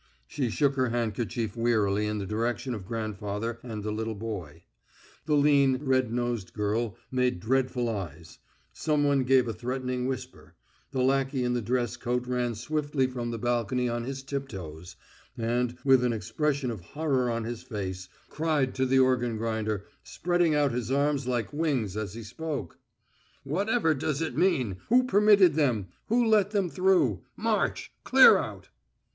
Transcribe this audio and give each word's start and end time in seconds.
She 0.25 0.49
shook 0.49 0.73
her 0.77 0.89
handkerchief 0.89 1.55
wearily 1.55 2.07
in 2.07 2.17
the 2.17 2.25
direction 2.25 2.73
of 2.73 2.87
grandfather 2.87 3.59
and 3.61 3.83
the 3.83 3.91
little 3.91 4.15
boy; 4.15 4.63
the 5.27 5.35
lean, 5.35 5.77
red 5.77 6.11
nosed 6.11 6.53
girl 6.53 6.97
made 7.11 7.39
dreadful 7.39 7.87
eyes; 7.87 8.39
someone 8.73 9.23
gave 9.25 9.47
a 9.47 9.53
threatening 9.53 10.07
whisper; 10.07 10.55
the 10.89 11.03
lackey 11.03 11.43
in 11.43 11.53
the 11.53 11.61
dress 11.61 11.97
coat 11.97 12.25
ran 12.25 12.55
swiftly 12.55 13.05
from 13.05 13.29
the 13.29 13.37
balcony 13.37 13.87
on 13.87 14.03
his 14.03 14.23
tiptoes, 14.23 14.95
and, 15.37 15.77
with 15.85 16.03
an 16.03 16.13
expression 16.13 16.71
of 16.71 16.81
horror 16.81 17.29
on 17.29 17.43
his 17.43 17.61
face, 17.61 18.09
cried 18.27 18.73
to 18.73 18.87
the 18.87 18.97
organ 18.97 19.37
grinder, 19.37 19.85
spreading 20.01 20.55
out 20.55 20.71
his 20.71 20.89
arms 20.91 21.27
like 21.27 21.53
wings 21.53 21.95
as 21.95 22.15
he 22.15 22.23
spoke: 22.23 22.79
"Whatever 23.43 23.93
does 23.93 24.19
it 24.19 24.35
mean 24.35 24.77
who 24.89 25.03
permitted 25.03 25.53
them 25.53 25.89
who 26.07 26.25
let 26.25 26.49
them 26.49 26.71
through? 26.71 27.21
March! 27.37 27.93
Clear 28.03 28.39
out!..." 28.39 28.69